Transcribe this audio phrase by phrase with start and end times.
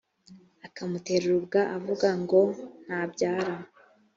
[0.67, 2.41] akamutera urubwa avuga ngo
[2.85, 3.55] ntabyara